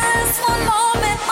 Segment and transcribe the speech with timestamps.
[0.00, 1.29] just one moment.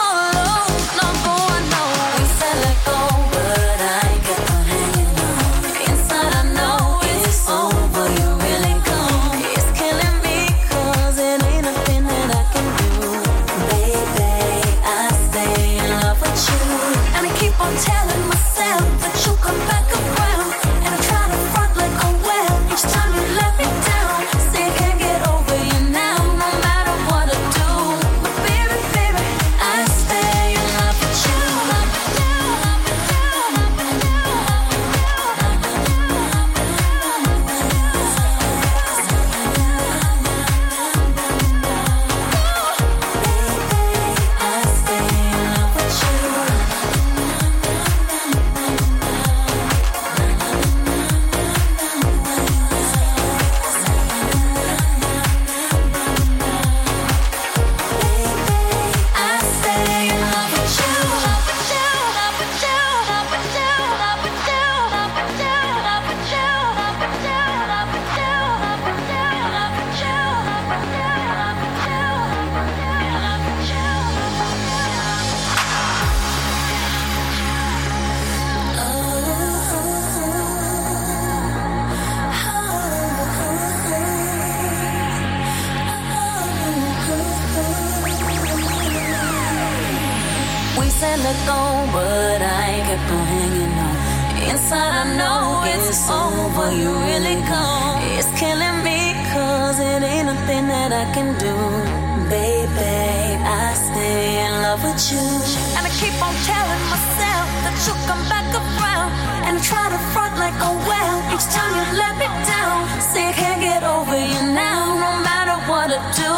[110.49, 113.01] like, oh well, each time you let me down.
[113.01, 116.33] Say I can't get over you now, no matter what I do.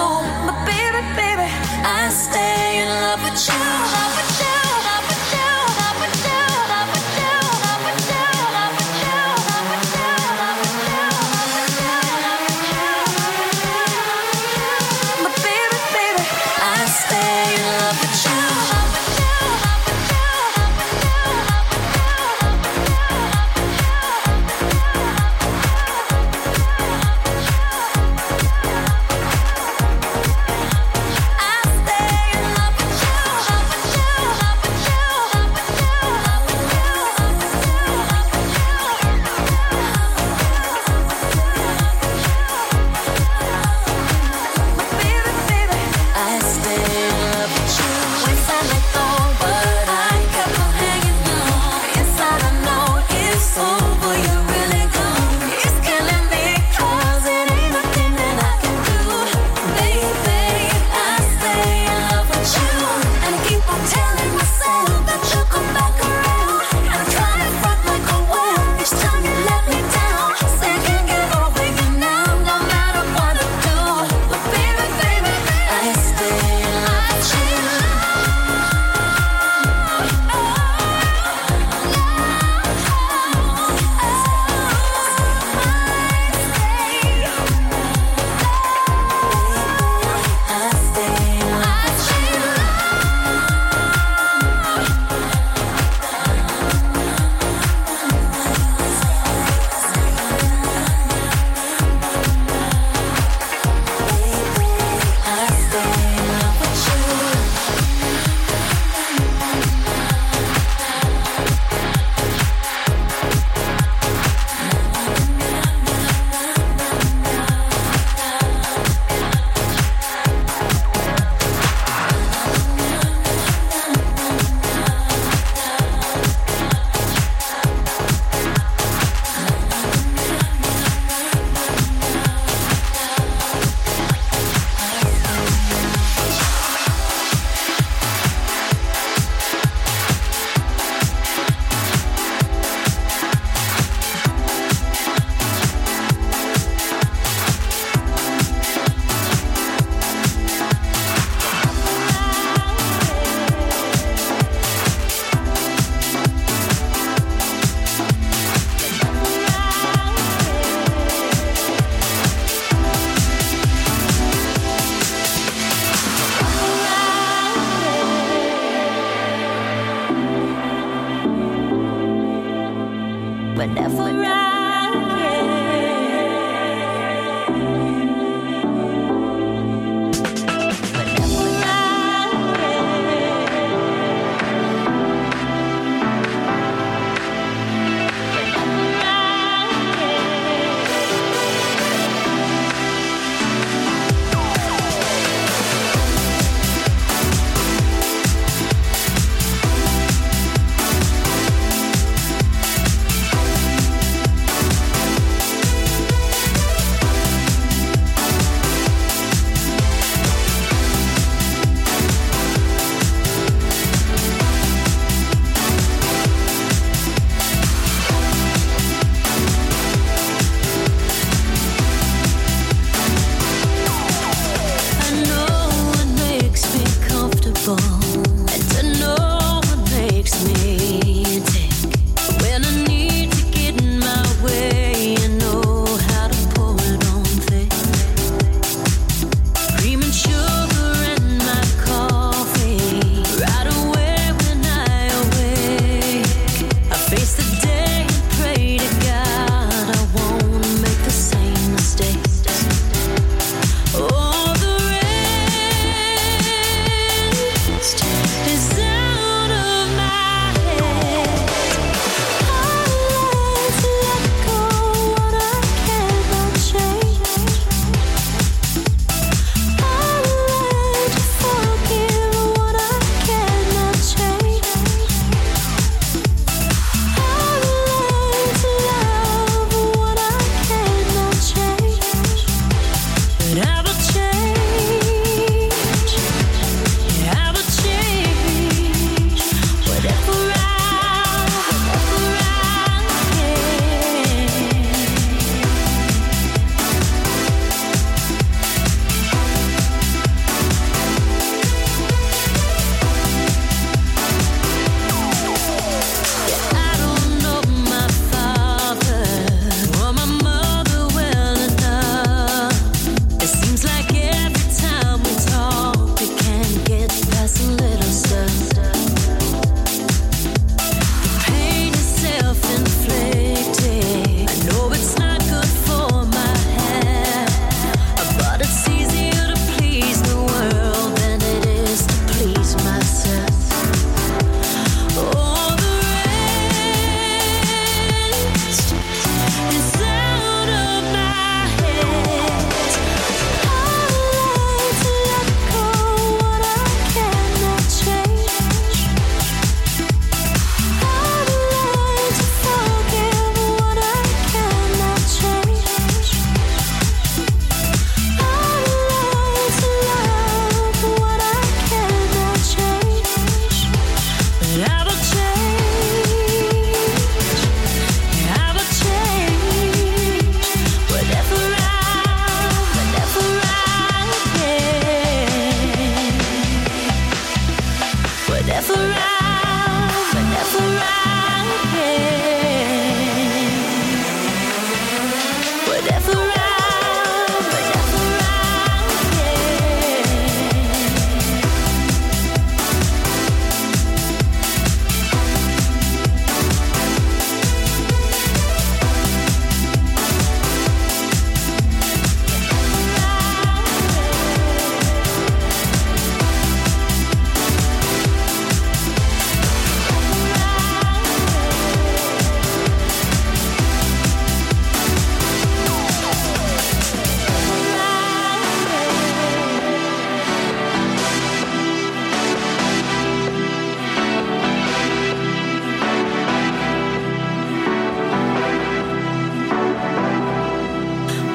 [0.46, 1.48] But baby, baby,
[1.86, 2.88] I stay in.
[2.88, 4.51] Love with you.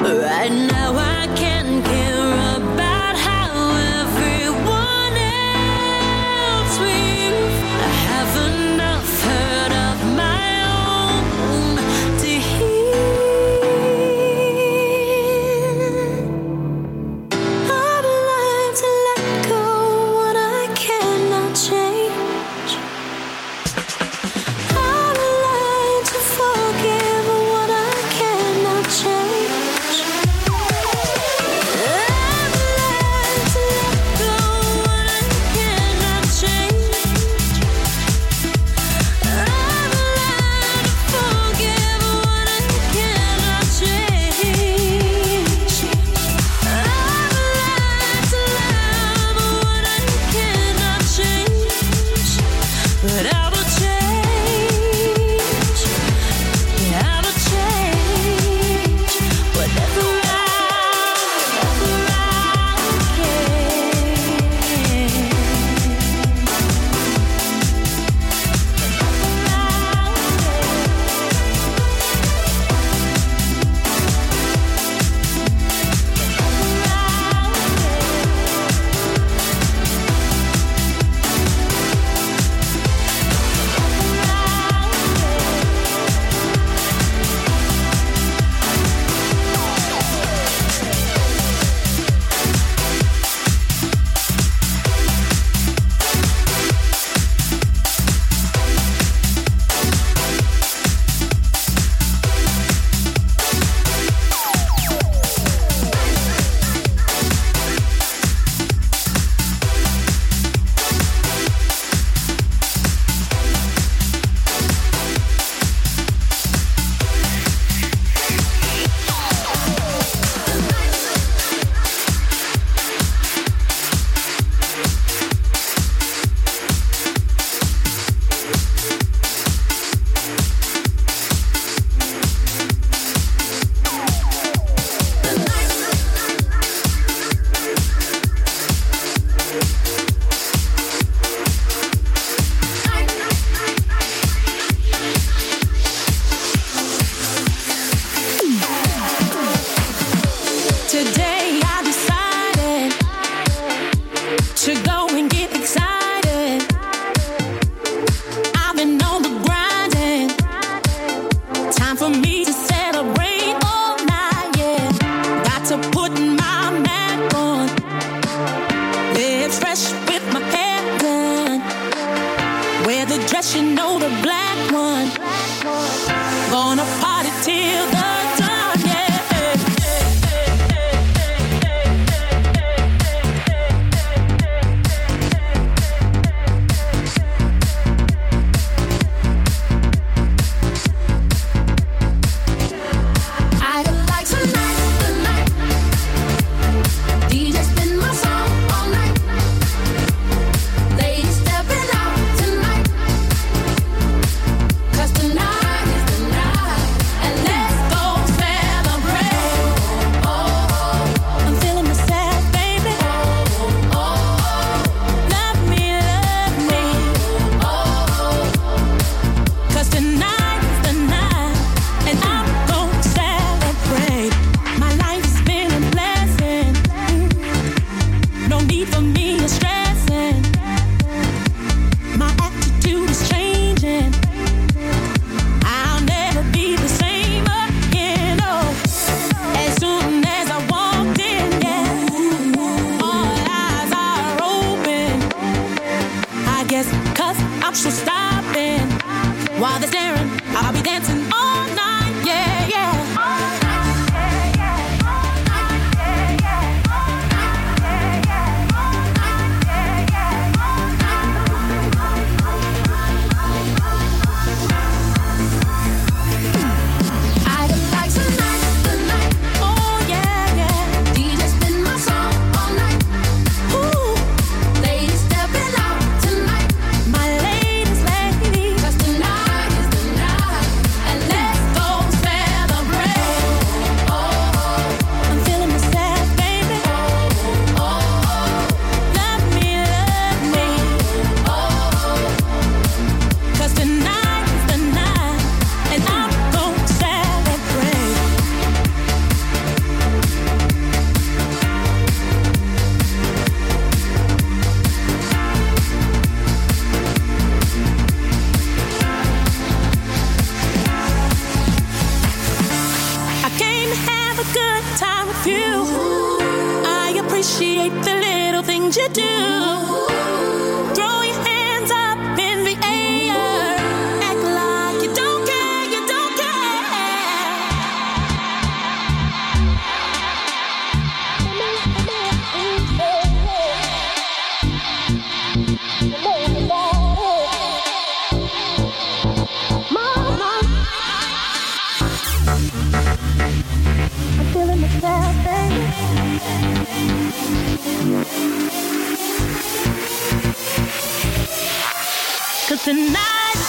[0.07, 1.16] Right now I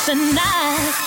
[0.08, 1.07] tonight.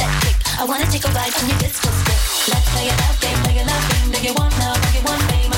[0.00, 2.48] I wanna take a bite from your disco stick.
[2.48, 4.10] Let's play it out, game, play it out, game.
[4.12, 4.74] Do you want now?
[4.74, 5.57] Do you want fame?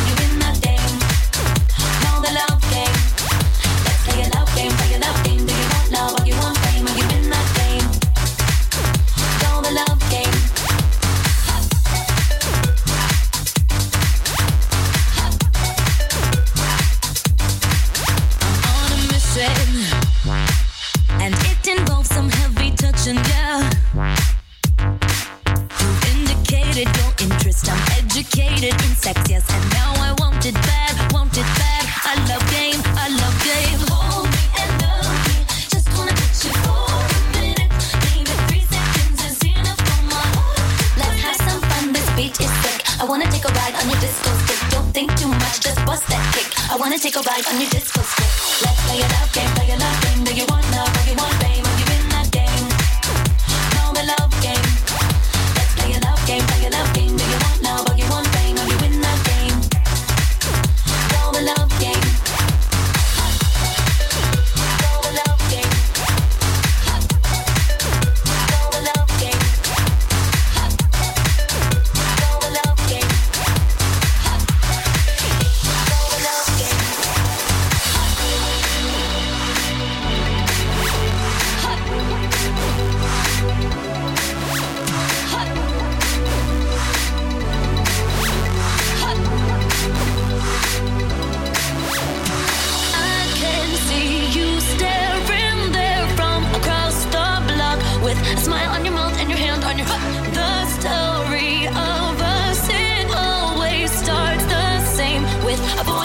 [105.62, 105.99] I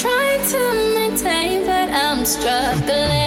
[0.00, 3.23] trying to maintain, but I'm struggling.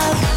[0.00, 0.29] love.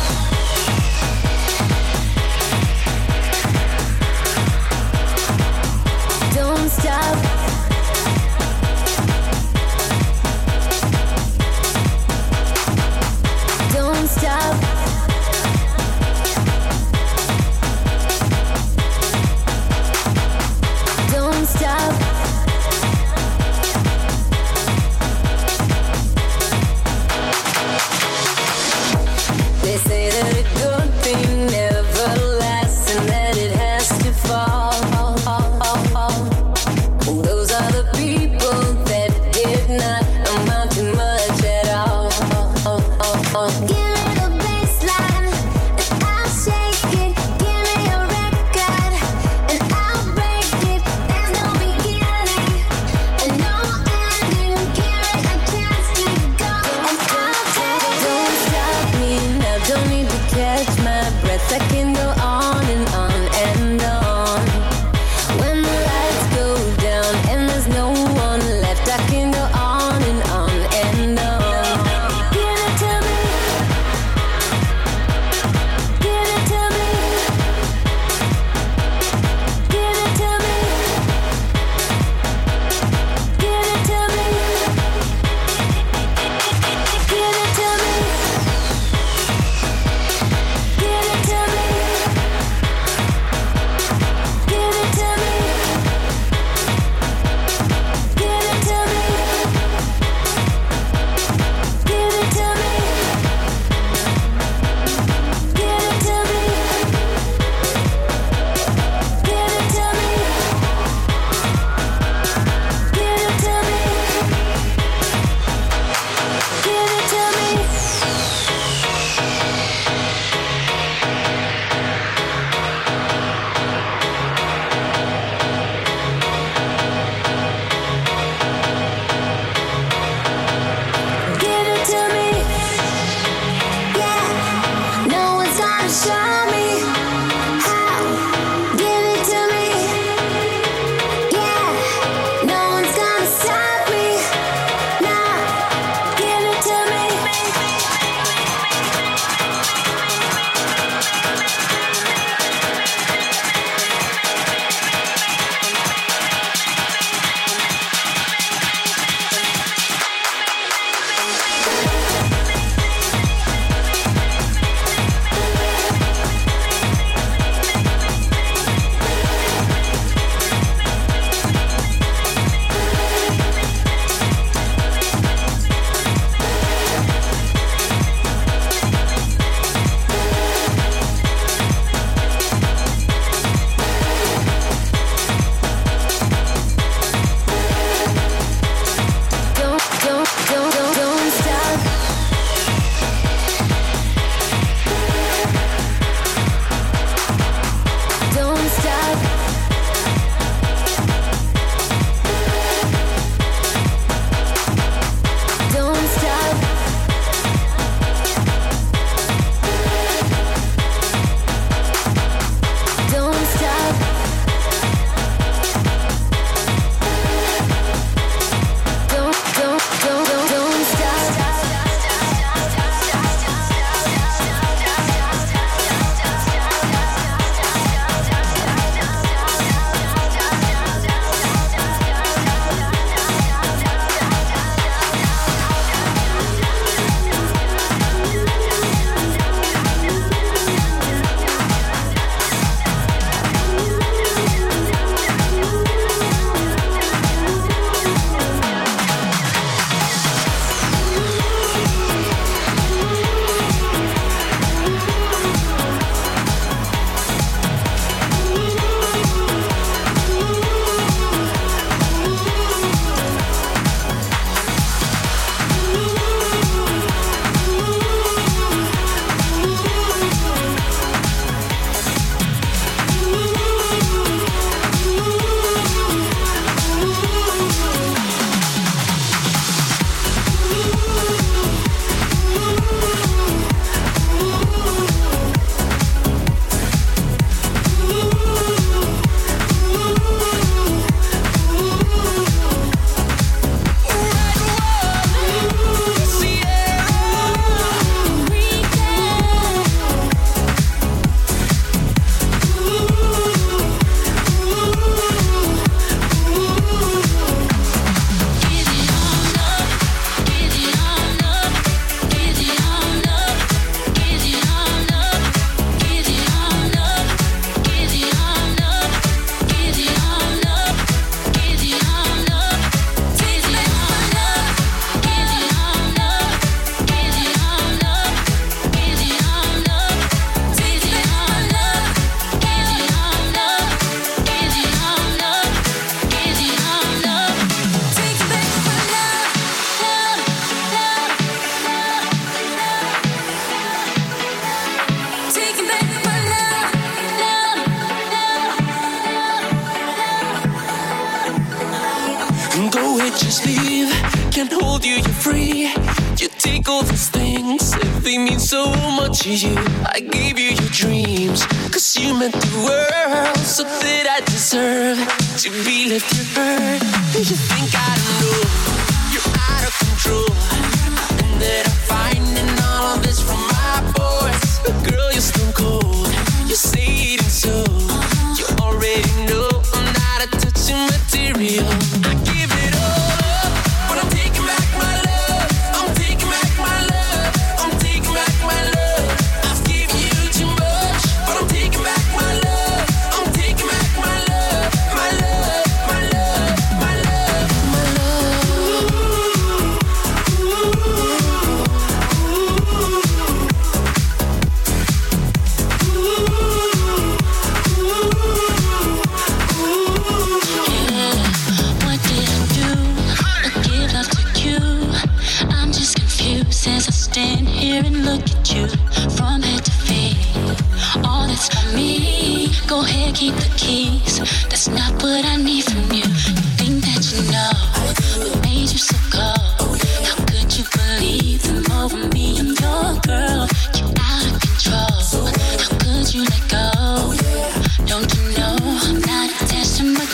[359.43, 359.75] to you.
[360.05, 363.57] I gave you your dreams, cause you meant the world.
[363.57, 365.17] So did I deserve
[365.57, 367.01] to be left your bird?
[367.35, 368.92] You think I don't know?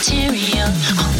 [0.00, 1.19] material.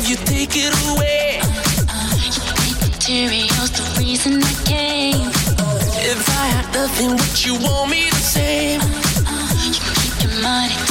[0.00, 1.40] if you take it away.
[1.42, 5.28] Uh, uh, you materials, the reason I came.
[6.12, 8.80] If I had nothing, would you want me the same?
[8.80, 10.89] Uh, you keep your money.